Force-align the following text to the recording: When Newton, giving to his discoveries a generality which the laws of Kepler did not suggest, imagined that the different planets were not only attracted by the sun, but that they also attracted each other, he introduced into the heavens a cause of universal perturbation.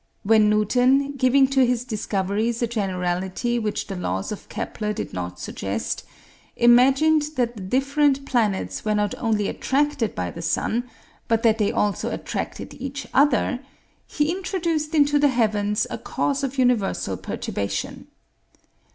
When 0.23 0.49
Newton, 0.49 1.11
giving 1.11 1.45
to 1.49 1.63
his 1.63 1.85
discoveries 1.85 2.63
a 2.63 2.65
generality 2.65 3.59
which 3.59 3.85
the 3.85 3.95
laws 3.95 4.31
of 4.31 4.49
Kepler 4.49 4.93
did 4.93 5.13
not 5.13 5.39
suggest, 5.39 6.03
imagined 6.55 7.21
that 7.35 7.55
the 7.55 7.61
different 7.61 8.25
planets 8.25 8.83
were 8.83 8.95
not 8.95 9.13
only 9.19 9.47
attracted 9.47 10.15
by 10.15 10.31
the 10.31 10.41
sun, 10.41 10.89
but 11.27 11.43
that 11.43 11.59
they 11.59 11.71
also 11.71 12.09
attracted 12.09 12.73
each 12.81 13.05
other, 13.13 13.59
he 14.07 14.31
introduced 14.31 14.95
into 14.95 15.19
the 15.19 15.27
heavens 15.27 15.85
a 15.91 15.99
cause 15.99 16.43
of 16.43 16.57
universal 16.57 17.15
perturbation. 17.15 18.07